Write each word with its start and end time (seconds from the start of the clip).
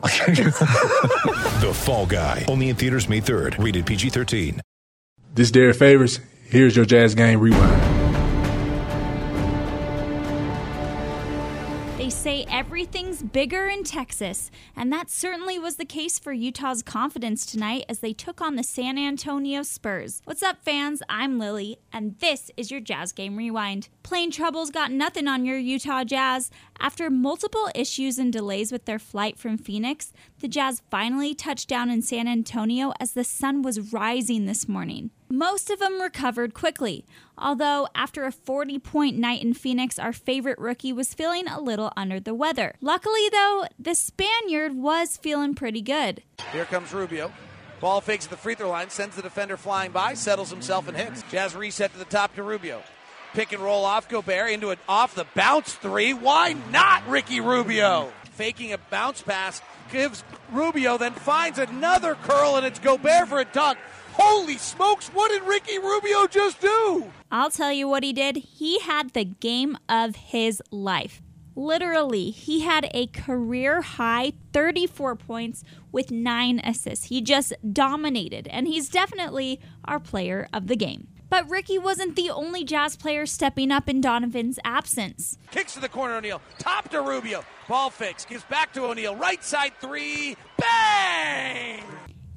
The 1.60 1.72
Fall 1.74 2.06
Guy. 2.06 2.46
Only 2.48 2.70
in 2.70 2.76
theaters 2.76 3.08
May 3.08 3.20
3rd. 3.20 3.62
Rated 3.62 3.86
PG-13. 3.86 4.60
This 5.34 5.48
is 5.48 5.52
Derrick 5.52 5.76
Favors. 5.76 6.20
Here's 6.44 6.74
your 6.74 6.86
Jazz 6.86 7.14
Game 7.14 7.38
Rewind. 7.40 7.89
Say 12.20 12.44
everything's 12.50 13.22
bigger 13.22 13.66
in 13.66 13.82
Texas, 13.82 14.50
and 14.76 14.92
that 14.92 15.08
certainly 15.08 15.58
was 15.58 15.76
the 15.76 15.86
case 15.86 16.18
for 16.18 16.34
Utah's 16.34 16.82
confidence 16.82 17.46
tonight 17.46 17.86
as 17.88 18.00
they 18.00 18.12
took 18.12 18.42
on 18.42 18.56
the 18.56 18.62
San 18.62 18.98
Antonio 18.98 19.62
Spurs. 19.62 20.20
What's 20.24 20.42
up, 20.42 20.62
fans? 20.62 21.02
I'm 21.08 21.38
Lily, 21.38 21.78
and 21.94 22.18
this 22.18 22.50
is 22.58 22.70
your 22.70 22.80
Jazz 22.80 23.12
Game 23.12 23.38
Rewind. 23.38 23.88
Plane 24.02 24.30
troubles 24.30 24.70
got 24.70 24.92
nothing 24.92 25.28
on 25.28 25.46
your 25.46 25.56
Utah 25.56 26.04
Jazz. 26.04 26.50
After 26.78 27.08
multiple 27.08 27.70
issues 27.74 28.18
and 28.18 28.30
delays 28.30 28.70
with 28.70 28.84
their 28.84 28.98
flight 28.98 29.38
from 29.38 29.56
Phoenix, 29.56 30.12
the 30.40 30.48
Jazz 30.48 30.82
finally 30.90 31.34
touched 31.34 31.70
down 31.70 31.88
in 31.88 32.02
San 32.02 32.28
Antonio 32.28 32.92
as 33.00 33.12
the 33.12 33.24
sun 33.24 33.62
was 33.62 33.94
rising 33.94 34.44
this 34.44 34.68
morning. 34.68 35.10
Most 35.32 35.70
of 35.70 35.78
them 35.78 36.02
recovered 36.02 36.54
quickly, 36.54 37.06
although 37.38 37.86
after 37.94 38.24
a 38.24 38.32
40 38.32 38.80
point 38.80 39.16
night 39.16 39.40
in 39.40 39.54
Phoenix, 39.54 39.96
our 39.96 40.12
favorite 40.12 40.58
rookie 40.58 40.92
was 40.92 41.14
feeling 41.14 41.46
a 41.46 41.60
little 41.60 41.92
under 41.96 42.18
the 42.18 42.34
weather. 42.34 42.74
Luckily, 42.80 43.28
though, 43.30 43.64
the 43.78 43.94
Spaniard 43.94 44.74
was 44.74 45.16
feeling 45.16 45.54
pretty 45.54 45.82
good. 45.82 46.24
Here 46.50 46.64
comes 46.64 46.92
Rubio. 46.92 47.32
Ball 47.80 48.00
fakes 48.00 48.24
at 48.24 48.32
the 48.32 48.36
free 48.36 48.56
throw 48.56 48.70
line, 48.70 48.90
sends 48.90 49.14
the 49.14 49.22
defender 49.22 49.56
flying 49.56 49.92
by, 49.92 50.14
settles 50.14 50.50
himself 50.50 50.88
and 50.88 50.96
hits. 50.96 51.22
Jazz 51.30 51.54
reset 51.54 51.92
to 51.92 51.98
the 52.00 52.04
top 52.06 52.34
to 52.34 52.42
Rubio. 52.42 52.82
Pick 53.32 53.52
and 53.52 53.62
roll 53.62 53.84
off 53.84 54.08
Gobert 54.08 54.50
into 54.50 54.70
an 54.70 54.78
off 54.88 55.14
the 55.14 55.26
bounce 55.36 55.74
three. 55.74 56.12
Why 56.12 56.56
not 56.72 57.06
Ricky 57.08 57.40
Rubio? 57.40 58.12
Faking 58.32 58.72
a 58.72 58.78
bounce 58.78 59.22
pass 59.22 59.62
gives 59.92 60.24
Rubio, 60.50 60.98
then 60.98 61.12
finds 61.12 61.60
another 61.60 62.16
curl, 62.16 62.56
and 62.56 62.66
it's 62.66 62.80
Gobert 62.80 63.28
for 63.28 63.38
a 63.38 63.44
dunk. 63.44 63.78
Holy 64.14 64.56
smokes, 64.58 65.08
what 65.08 65.30
did 65.30 65.42
Ricky 65.42 65.78
Rubio 65.78 66.26
just 66.26 66.60
do? 66.60 67.10
I'll 67.30 67.50
tell 67.50 67.72
you 67.72 67.88
what 67.88 68.02
he 68.02 68.12
did. 68.12 68.36
He 68.36 68.80
had 68.80 69.10
the 69.10 69.24
game 69.24 69.78
of 69.88 70.16
his 70.16 70.62
life. 70.70 71.22
Literally, 71.56 72.30
he 72.30 72.60
had 72.60 72.88
a 72.94 73.06
career 73.08 73.82
high 73.82 74.32
34 74.52 75.16
points 75.16 75.64
with 75.92 76.10
nine 76.10 76.60
assists. 76.64 77.06
He 77.06 77.20
just 77.20 77.52
dominated, 77.72 78.46
and 78.48 78.66
he's 78.66 78.88
definitely 78.88 79.60
our 79.84 80.00
player 80.00 80.48
of 80.52 80.68
the 80.68 80.76
game. 80.76 81.08
But 81.28 81.48
Ricky 81.48 81.78
wasn't 81.78 82.16
the 82.16 82.30
only 82.30 82.64
Jazz 82.64 82.96
player 82.96 83.24
stepping 83.24 83.70
up 83.70 83.88
in 83.88 84.00
Donovan's 84.00 84.58
absence. 84.64 85.38
Kicks 85.52 85.74
to 85.74 85.80
the 85.80 85.88
corner, 85.88 86.16
O'Neal. 86.16 86.42
Top 86.58 86.88
to 86.90 87.00
Rubio. 87.00 87.44
Ball 87.68 87.90
fakes. 87.90 88.24
Gives 88.24 88.42
back 88.44 88.72
to 88.72 88.84
O'Neal. 88.84 89.14
Right 89.14 89.42
side 89.44 89.72
three. 89.80 90.36
Bang! 90.58 90.99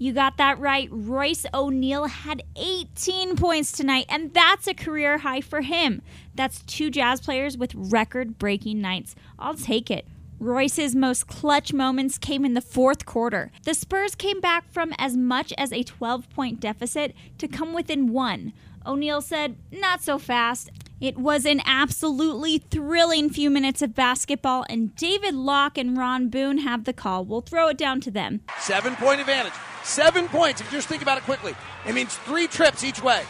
You 0.04 0.12
got 0.12 0.36
that 0.36 0.60
right. 0.60 0.90
Royce 0.92 1.46
O'Neal 1.54 2.08
had 2.08 2.44
18 2.58 3.38
points 3.38 3.72
tonight, 3.72 4.06
and 4.10 4.34
that's 4.34 4.68
a 4.68 4.74
career 4.74 5.20
high 5.20 5.40
for 5.40 5.62
him. 5.62 6.02
That's 6.36 6.62
two 6.64 6.92
Jazz 6.92 7.22
players 7.22 7.58
with 7.58 7.74
record 7.74 8.38
breaking 8.38 8.82
nights. 8.82 9.16
I'll 9.40 9.54
take 9.54 9.90
it. 9.90 10.06
Royce's 10.40 10.94
most 10.94 11.28
clutch 11.28 11.72
moments 11.72 12.18
came 12.18 12.44
in 12.44 12.54
the 12.54 12.60
fourth 12.60 13.06
quarter. 13.06 13.50
The 13.64 13.74
Spurs 13.74 14.14
came 14.14 14.42
back 14.42 14.70
from 14.74 14.94
as 14.98 15.16
much 15.16 15.54
as 15.58 15.72
a 15.72 15.84
12 15.84 16.30
point 16.32 16.60
deficit 16.60 17.16
to 17.38 17.48
come 17.48 17.72
within 17.74 18.12
one. 18.12 18.52
O'Neal 18.86 19.22
said, 19.22 19.56
Not 19.72 20.04
so 20.04 20.20
fast. 20.20 20.70
It 21.00 21.18
was 21.18 21.46
an 21.46 21.62
absolutely 21.66 22.58
thrilling 22.58 23.30
few 23.30 23.50
minutes 23.50 23.82
of 23.82 23.96
basketball, 23.96 24.66
and 24.68 24.94
David 24.98 25.34
Locke 25.34 25.78
and 25.78 25.98
Ron 25.98 26.28
Boone 26.28 26.58
have 26.58 26.84
the 26.84 26.92
call. 26.92 27.24
We'll 27.24 27.40
throw 27.40 27.70
it 27.70 27.78
down 27.78 28.02
to 28.02 28.12
them. 28.12 28.42
Seven 28.60 28.98
point 28.98 29.22
advantage. 29.22 29.54
Seven 29.84 30.28
points. 30.28 30.62
If 30.62 30.72
you 30.72 30.78
just 30.78 30.88
think 30.88 31.02
about 31.02 31.18
it 31.18 31.24
quickly, 31.24 31.56
it 31.86 31.94
means 31.94 32.16
three 32.16 32.48
trips 32.48 32.84
each 32.84 33.02
way. 33.02 33.24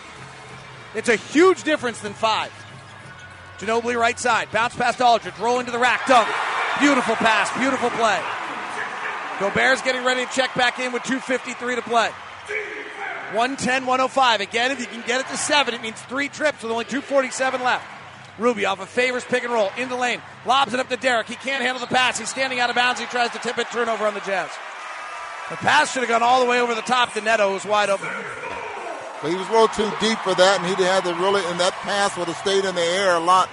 It's 0.95 1.09
a 1.09 1.15
huge 1.15 1.63
difference 1.63 1.99
than 2.01 2.13
five. 2.13 2.51
Ginobili 3.57 3.95
right 3.95 4.19
side. 4.19 4.51
Bounce 4.51 4.75
past 4.75 5.01
Aldridge. 5.01 5.37
Roll 5.39 5.59
into 5.59 5.71
the 5.71 5.79
rack. 5.79 6.05
Dunk. 6.07 6.27
Beautiful 6.79 7.15
pass. 7.15 7.55
Beautiful 7.57 7.89
play. 7.91 8.21
Gobert's 9.39 9.81
getting 9.81 10.03
ready 10.03 10.25
to 10.25 10.31
check 10.31 10.53
back 10.55 10.79
in 10.79 10.91
with 10.91 11.03
2.53 11.03 11.75
to 11.75 11.81
play. 11.81 12.09
110 13.33 13.85
105. 13.85 14.41
Again, 14.41 14.71
if 14.71 14.79
you 14.79 14.85
can 14.85 15.01
get 15.07 15.21
it 15.21 15.27
to 15.27 15.37
seven, 15.37 15.73
it 15.73 15.81
means 15.81 15.99
three 16.03 16.29
trips 16.29 16.61
with 16.61 16.71
only 16.71 16.85
247 16.85 17.63
left. 17.63 17.85
Rubio 18.37 18.69
off 18.69 18.79
a 18.79 18.85
favors 18.85 19.23
pick 19.25 19.43
and 19.43 19.53
roll 19.53 19.69
into 19.77 19.95
lane. 19.95 20.21
Lobs 20.45 20.73
it 20.73 20.79
up 20.79 20.89
to 20.89 20.97
Derrick. 20.97 21.27
He 21.27 21.35
can't 21.35 21.63
handle 21.63 21.79
the 21.79 21.87
pass. 21.87 22.19
He's 22.19 22.29
standing 22.29 22.59
out 22.59 22.69
of 22.69 22.75
bounds. 22.75 22.99
He 22.99 23.05
tries 23.07 23.31
to 23.31 23.39
tip 23.39 23.57
it. 23.57 23.67
Turnover 23.71 24.05
on 24.05 24.13
the 24.13 24.21
Jazz. 24.21 24.49
The 25.53 25.57
pass 25.57 25.93
should 25.93 25.99
have 25.99 26.09
gone 26.09 26.23
all 26.23 26.43
the 26.43 26.49
way 26.49 26.59
over 26.59 26.73
the 26.73 26.81
top. 26.81 27.13
The 27.13 27.21
Neto 27.21 27.53
was 27.53 27.63
wide 27.63 27.91
open. 27.91 28.09
But 29.21 29.29
he 29.29 29.35
was 29.35 29.47
a 29.49 29.51
little 29.51 29.67
too 29.67 29.87
deep 29.99 30.17
for 30.17 30.33
that, 30.33 30.59
and 30.59 30.65
he 30.65 30.83
had 30.83 31.03
to 31.03 31.13
really, 31.13 31.45
and 31.45 31.59
that 31.59 31.73
pass 31.73 32.17
would 32.17 32.27
have 32.27 32.37
stayed 32.37 32.65
in 32.65 32.73
the 32.73 32.81
air 32.81 33.17
a 33.17 33.19
lot, 33.19 33.51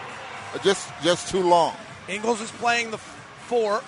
just 0.65 0.89
just 1.03 1.29
too 1.29 1.43
long. 1.43 1.77
Ingles 2.09 2.41
is 2.41 2.51
playing 2.53 2.91
the 2.91 2.97
four. 2.97 3.83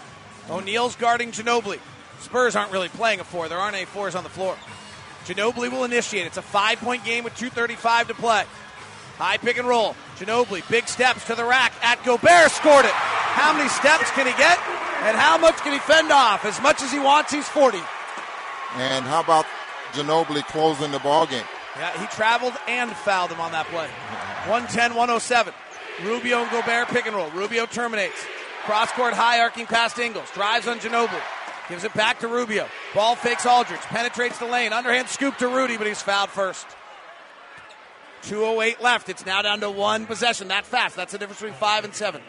O'Neal's 0.51 0.95
guarding 0.95 1.31
Ginobili. 1.31 1.79
Spurs 2.21 2.55
aren't 2.55 2.71
really 2.71 2.91
playing 2.91 3.21
a 3.21 3.25
four. 3.25 3.49
There 3.49 3.59
aren't 3.59 3.77
any 3.77 3.87
fours 3.87 4.15
on 4.15 4.25
the 4.25 4.31
floor. 4.31 4.59
Ginobili 5.25 5.73
will 5.73 5.85
initiate. 5.85 6.27
It's 6.27 6.37
a 6.37 6.43
five 6.43 6.81
point 6.81 7.07
game 7.07 7.25
with 7.25 7.33
2.35 7.37 8.09
to 8.09 8.15
play. 8.15 8.45
High 9.17 9.39
pick 9.39 9.57
and 9.57 9.67
roll. 9.67 9.97
Ginobili, 10.19 10.69
big 10.71 10.87
steps 10.87 11.27
to 11.29 11.35
the 11.35 11.47
rack 11.47 11.73
at 11.83 12.05
Gobert, 12.05 12.51
scored 12.51 12.85
it. 12.85 12.93
How 12.93 13.55
many 13.55 13.71
steps 13.71 14.11
can 14.11 14.27
he 14.27 14.35
get? 14.35 14.59
And 15.09 15.17
how 15.17 15.39
much 15.39 15.57
can 15.63 15.73
he 15.73 15.79
fend 15.79 16.13
off? 16.13 16.45
As 16.45 16.61
much 16.61 16.83
as 16.83 16.93
he 16.93 16.99
wants, 16.99 17.33
he's 17.33 17.49
40. 17.49 17.79
And 18.77 19.05
how 19.05 19.21
about 19.21 19.47
Ginobili 19.93 20.43
closing 20.47 20.93
the 20.93 20.99
ball 20.99 21.27
game? 21.27 21.45
Yeah, 21.77 21.99
he 22.01 22.07
traveled 22.07 22.55
and 22.69 22.91
fouled 22.93 23.31
him 23.31 23.41
on 23.41 23.53
that 23.53 23.67
play. 23.67 23.89
110 24.49 24.95
107. 24.95 25.55
Rubio 26.05 26.43
and 26.43 26.51
Gobert 26.51 26.89
pick 26.89 27.07
and 27.07 27.15
roll. 27.15 27.31
Rubio 27.31 27.67
terminates. 27.67 28.27
Cross 28.65 28.93
court 28.93 29.15
high 29.15 29.41
arcing 29.41 29.67
past 29.67 29.99
Ingles. 29.99 30.31
Drives 30.33 30.69
on 30.69 30.79
Ginobili. 30.79 31.21
Gives 31.69 31.85
it 31.85 31.95
back 31.95 32.21
to 32.21 32.29
Rubio. 32.29 32.69
Ball 32.95 33.15
fakes 33.15 33.47
Aldridge. 33.47 33.81
Penetrates 33.81 34.39
the 34.39 34.47
lane. 34.47 34.73
Underhand 34.73 35.09
scoop 35.09 35.37
to 35.39 35.49
Rudy, 35.49 35.77
but 35.77 35.87
he's 35.87 36.03
fouled 36.03 36.31
first. 36.31 36.67
2.08 38.23 38.81
left. 38.81 39.09
It's 39.09 39.27
now 39.27 39.43
down 39.43 39.61
to 39.61 39.71
one 39.71 40.07
possession. 40.07 40.49
That 40.49 40.65
fast. 40.65 40.97
That's 40.97 41.13
the 41.13 41.19
difference 41.19 41.41
between 41.41 41.59
five 41.59 41.85
and 41.85 41.95
seven. 41.95 42.21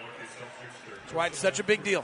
That's 1.01 1.13
why 1.13 1.27
it's 1.27 1.39
such 1.39 1.59
a 1.59 1.63
big 1.63 1.83
deal. 1.83 2.03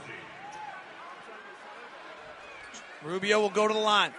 Rubio 3.02 3.40
will 3.40 3.50
go 3.50 3.66
to 3.66 3.74
the 3.74 3.80
line. 3.80 4.12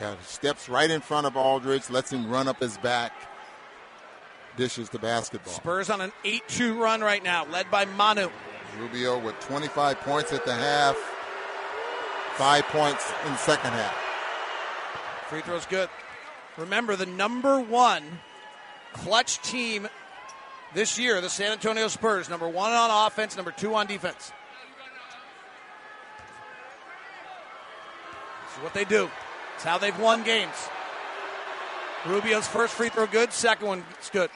Yeah, 0.00 0.14
steps 0.22 0.68
right 0.68 0.90
in 0.90 1.00
front 1.00 1.26
of 1.26 1.36
Aldridge, 1.36 1.88
lets 1.88 2.12
him 2.12 2.28
run 2.28 2.48
up 2.48 2.60
his 2.60 2.76
back, 2.78 3.12
dishes 4.56 4.90
the 4.90 4.98
basketball. 4.98 5.52
Spurs 5.52 5.88
on 5.88 6.00
an 6.00 6.12
8 6.24 6.42
2 6.48 6.82
run 6.82 7.00
right 7.00 7.22
now, 7.22 7.46
led 7.46 7.70
by 7.70 7.84
Manu. 7.84 8.28
Rubio 8.78 9.18
with 9.18 9.38
25 9.40 10.00
points 10.00 10.32
at 10.32 10.44
the 10.44 10.52
half, 10.52 10.96
five 12.34 12.64
points 12.64 13.08
in 13.24 13.30
the 13.30 13.38
second 13.38 13.70
half. 13.70 13.94
Free 15.28 15.42
throw's 15.42 15.66
good. 15.66 15.88
Remember, 16.56 16.96
the 16.96 17.06
number 17.06 17.60
one 17.60 18.02
clutch 18.92 19.40
team 19.42 19.88
this 20.74 20.98
year, 20.98 21.20
the 21.20 21.30
San 21.30 21.52
Antonio 21.52 21.86
Spurs, 21.86 22.28
number 22.28 22.48
one 22.48 22.72
on 22.72 23.06
offense, 23.06 23.36
number 23.36 23.52
two 23.52 23.74
on 23.74 23.86
defense. 23.86 24.32
This 28.46 28.56
is 28.56 28.62
what 28.62 28.74
they 28.74 28.84
do. 28.84 29.08
It's 29.54 29.64
how 29.64 29.78
they've 29.78 29.98
won 29.98 30.22
games. 30.22 30.54
Rubio's 32.06 32.46
first 32.46 32.74
free 32.74 32.90
throw 32.90 33.06
good, 33.06 33.32
second 33.32 33.66
one 33.66 33.84
is 34.02 34.10
good. 34.10 34.30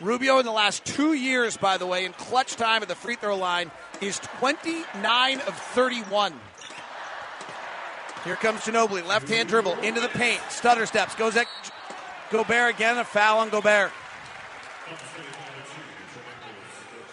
Rubio 0.00 0.38
in 0.38 0.44
the 0.44 0.52
last 0.52 0.84
two 0.84 1.12
years, 1.12 1.56
by 1.56 1.76
the 1.78 1.86
way, 1.86 2.04
in 2.04 2.12
clutch 2.12 2.56
time 2.56 2.82
at 2.82 2.88
the 2.88 2.94
free 2.94 3.14
throw 3.14 3.36
line, 3.36 3.70
is 4.00 4.18
29 4.18 5.40
of 5.40 5.56
31. 5.56 6.34
Here 8.24 8.36
comes 8.36 8.60
Ginobili, 8.60 9.06
left 9.06 9.28
hand 9.28 9.48
dribble 9.48 9.78
into 9.80 10.00
the 10.00 10.08
paint, 10.08 10.40
stutter 10.48 10.86
steps, 10.86 11.14
goes 11.14 11.36
at 11.36 11.46
Gobert 12.30 12.74
again, 12.74 12.98
a 12.98 13.04
foul 13.04 13.38
on 13.40 13.50
Gobert. 13.50 13.92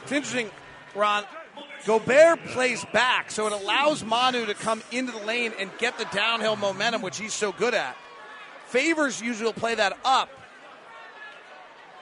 It's 0.03 0.11
interesting, 0.11 0.49
Ron. 0.95 1.23
Gobert 1.85 2.43
plays 2.47 2.85
back, 2.93 3.31
so 3.31 3.47
it 3.47 3.53
allows 3.53 4.03
Manu 4.03 4.45
to 4.45 4.53
come 4.53 4.81
into 4.91 5.11
the 5.11 5.25
lane 5.25 5.53
and 5.59 5.69
get 5.77 5.97
the 5.97 6.05
downhill 6.13 6.55
momentum, 6.55 7.01
which 7.01 7.17
he's 7.17 7.33
so 7.33 7.51
good 7.51 7.73
at. 7.73 7.95
Favors 8.67 9.21
usually 9.21 9.45
will 9.45 9.53
play 9.53 9.75
that 9.75 9.97
up. 10.03 10.29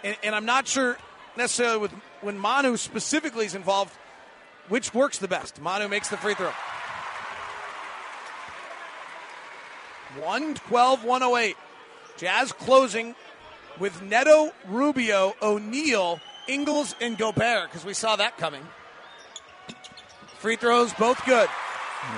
And, 0.03 0.17
and 0.23 0.35
I'm 0.35 0.45
not 0.45 0.67
sure 0.67 0.97
necessarily 1.37 1.77
with 1.77 1.91
when 2.21 2.37
Manu 2.37 2.77
specifically 2.77 3.45
is 3.45 3.55
involved, 3.55 3.93
which 4.67 4.93
works 4.93 5.19
the 5.19 5.27
best. 5.27 5.61
Manu 5.61 5.87
makes 5.87 6.09
the 6.09 6.17
free 6.17 6.33
throw. 6.33 6.51
112 10.19 11.03
108. 11.03 11.55
Jazz 12.17 12.51
closing 12.51 13.15
with 13.79 14.01
Neto, 14.01 14.51
Rubio, 14.67 15.35
O'Neal, 15.41 16.19
Ingles, 16.47 16.95
and 16.99 17.17
Gobert 17.17 17.69
because 17.69 17.85
we 17.85 17.93
saw 17.93 18.15
that 18.15 18.37
coming. 18.37 18.65
Free 20.39 20.55
throws 20.55 20.93
both 20.93 21.23
good. 21.25 21.49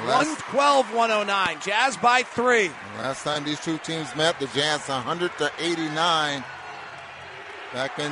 112 0.06 0.94
109. 0.94 1.58
Jazz 1.62 1.98
by 1.98 2.24
three. 2.24 2.70
Last 2.98 3.24
time 3.24 3.44
these 3.44 3.60
two 3.60 3.78
teams 3.78 4.14
met, 4.16 4.40
the 4.40 4.48
Jazz 4.48 4.88
100 4.88 5.32
to 5.38 5.52
89 5.58 6.44
back 7.74 7.98
in 7.98 8.12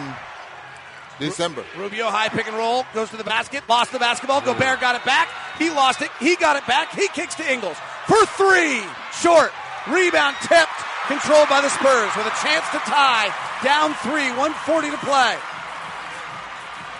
December. 1.19 1.63
Rubio 1.77 2.07
high 2.07 2.29
pick 2.29 2.47
and 2.47 2.55
roll 2.55 2.85
goes 2.93 3.09
to 3.09 3.17
the 3.17 3.23
basket, 3.23 3.63
lost 3.67 3.91
the 3.91 3.99
basketball. 3.99 4.39
Gobert 4.41 4.79
got 4.79 4.95
it 4.95 5.03
back. 5.03 5.27
He 5.59 5.69
lost 5.69 6.01
it. 6.01 6.09
He 6.19 6.35
got 6.37 6.55
it 6.55 6.65
back. 6.67 6.93
He 6.93 7.07
kicks 7.09 7.35
to 7.35 7.51
Ingles 7.51 7.77
for 8.07 8.25
three. 8.37 8.81
Short. 9.11 9.51
Rebound 9.89 10.35
tipped. 10.41 10.71
Controlled 11.07 11.49
by 11.49 11.61
the 11.61 11.69
Spurs 11.69 12.11
with 12.15 12.27
a 12.27 12.35
chance 12.43 12.67
to 12.71 12.79
tie. 12.79 13.33
Down 13.63 13.93
three. 14.03 14.29
140 14.39 14.91
to 14.91 14.97
play. 14.97 15.35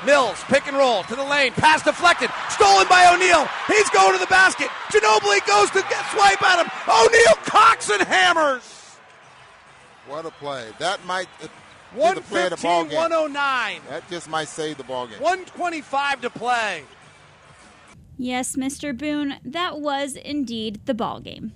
Mills, 0.06 0.44
pick 0.46 0.68
and 0.68 0.78
roll 0.78 1.04
to 1.04 1.16
the 1.16 1.24
lane. 1.24 1.52
Pass 1.54 1.84
deflected. 1.84 2.30
Stolen 2.50 2.88
by 2.88 3.12
O'Neal. 3.14 3.48
He's 3.68 3.90
going 3.90 4.14
to 4.14 4.20
the 4.20 4.28
basket. 4.28 4.68
Ginobili 4.90 5.46
goes 5.48 5.70
to 5.72 5.82
get 5.90 6.06
swipe 6.12 6.42
at 6.44 6.64
him. 6.64 6.72
O'Neal 6.88 7.36
cocks 7.46 7.90
and 7.90 8.02
hammers. 8.02 8.64
What 10.08 10.26
a 10.26 10.32
play. 10.32 10.70
That 10.80 11.04
might 11.06 11.28
uh, 11.44 11.48
be 11.94 12.16
the 12.16 12.22
play 12.22 12.44
of 12.46 12.52
the 12.52 12.58
ball 12.58 12.86
game. 12.86 12.96
109. 12.96 13.82
That 13.90 14.10
just 14.10 14.30
might 14.30 14.48
save 14.48 14.78
the 14.78 14.84
ball 14.84 15.08
game. 15.08 15.20
125 15.20 16.22
to 16.22 16.30
play. 16.30 16.84
Yes, 18.18 18.56
Mr. 18.56 18.98
Boone, 18.98 19.36
that 19.44 19.80
was 19.80 20.16
indeed 20.16 20.86
the 20.86 20.94
ball 20.94 21.20
game. 21.20 21.52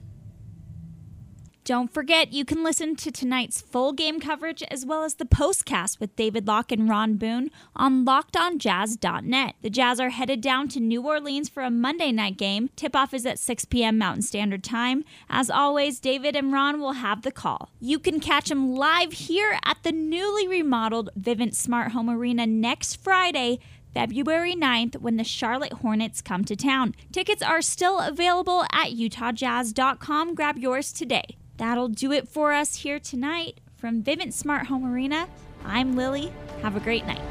Don't 1.63 1.93
forget, 1.93 2.33
you 2.33 2.43
can 2.43 2.63
listen 2.63 2.95
to 2.95 3.11
tonight's 3.11 3.61
full 3.61 3.93
game 3.93 4.19
coverage 4.19 4.63
as 4.71 4.83
well 4.83 5.03
as 5.03 5.15
the 5.15 5.25
postcast 5.25 5.99
with 5.99 6.15
David 6.15 6.47
Locke 6.47 6.71
and 6.71 6.89
Ron 6.89 7.17
Boone 7.17 7.51
on 7.75 8.03
lockedonjazz.net. 8.03 9.55
The 9.61 9.69
Jazz 9.69 9.99
are 9.99 10.09
headed 10.09 10.41
down 10.41 10.69
to 10.69 10.79
New 10.79 11.05
Orleans 11.05 11.49
for 11.49 11.61
a 11.61 11.69
Monday 11.69 12.11
night 12.11 12.37
game. 12.37 12.71
Tip 12.75 12.95
off 12.95 13.13
is 13.13 13.27
at 13.27 13.37
6 13.37 13.65
p.m. 13.65 13.99
Mountain 13.99 14.23
Standard 14.23 14.63
Time. 14.63 15.03
As 15.29 15.51
always, 15.51 15.99
David 15.99 16.35
and 16.35 16.51
Ron 16.51 16.79
will 16.79 16.93
have 16.93 17.21
the 17.21 17.31
call. 17.31 17.69
You 17.79 17.99
can 17.99 18.19
catch 18.19 18.49
them 18.49 18.73
live 18.73 19.13
here 19.13 19.59
at 19.63 19.77
the 19.83 19.91
newly 19.91 20.47
remodeled 20.47 21.11
Vivint 21.19 21.53
Smart 21.53 21.91
Home 21.91 22.09
Arena 22.09 22.47
next 22.47 22.95
Friday. 22.95 23.59
February 23.93 24.55
9th 24.55 24.99
when 25.01 25.17
the 25.17 25.23
Charlotte 25.23 25.73
Hornets 25.73 26.21
come 26.21 26.43
to 26.45 26.55
town. 26.55 26.95
Tickets 27.11 27.43
are 27.43 27.61
still 27.61 27.99
available 27.99 28.63
at 28.71 28.91
utahjazz.com. 28.91 30.33
Grab 30.33 30.57
yours 30.57 30.93
today. 30.93 31.35
That'll 31.61 31.89
do 31.89 32.11
it 32.11 32.27
for 32.27 32.53
us 32.53 32.77
here 32.77 32.99
tonight 32.99 33.59
from 33.77 34.01
Vivint 34.01 34.33
Smart 34.33 34.65
Home 34.65 34.83
Arena. 34.83 35.27
I'm 35.63 35.95
Lily. 35.95 36.33
Have 36.63 36.75
a 36.75 36.79
great 36.79 37.05
night. 37.05 37.21